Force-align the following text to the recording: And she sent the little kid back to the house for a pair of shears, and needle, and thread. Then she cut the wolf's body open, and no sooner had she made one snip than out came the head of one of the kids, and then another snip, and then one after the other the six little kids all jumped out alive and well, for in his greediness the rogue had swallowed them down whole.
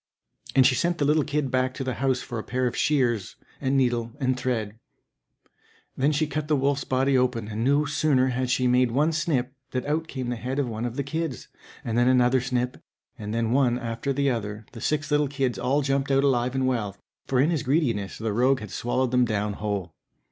And 0.55 0.65
she 0.65 0.73
sent 0.73 0.97
the 0.97 1.05
little 1.05 1.23
kid 1.23 1.51
back 1.51 1.75
to 1.75 1.83
the 1.83 1.93
house 2.01 2.21
for 2.21 2.39
a 2.39 2.43
pair 2.43 2.65
of 2.65 2.75
shears, 2.75 3.35
and 3.61 3.77
needle, 3.77 4.13
and 4.19 4.35
thread. 4.35 4.79
Then 5.95 6.11
she 6.11 6.25
cut 6.25 6.47
the 6.47 6.55
wolf's 6.55 6.83
body 6.85 7.15
open, 7.15 7.49
and 7.49 7.63
no 7.63 7.85
sooner 7.85 8.29
had 8.29 8.49
she 8.49 8.65
made 8.65 8.89
one 8.89 9.11
snip 9.11 9.53
than 9.69 9.85
out 9.85 10.07
came 10.07 10.29
the 10.29 10.37
head 10.37 10.57
of 10.57 10.67
one 10.67 10.85
of 10.85 10.95
the 10.95 11.03
kids, 11.03 11.49
and 11.85 11.99
then 11.99 12.07
another 12.07 12.41
snip, 12.41 12.81
and 13.19 13.31
then 13.31 13.51
one 13.51 13.77
after 13.77 14.11
the 14.11 14.31
other 14.31 14.65
the 14.71 14.81
six 14.81 15.11
little 15.11 15.27
kids 15.27 15.59
all 15.59 15.83
jumped 15.83 16.09
out 16.09 16.23
alive 16.23 16.55
and 16.55 16.65
well, 16.65 16.97
for 17.27 17.39
in 17.39 17.51
his 17.51 17.61
greediness 17.61 18.17
the 18.17 18.33
rogue 18.33 18.59
had 18.59 18.71
swallowed 18.71 19.11
them 19.11 19.23
down 19.25 19.53
whole. 19.53 19.93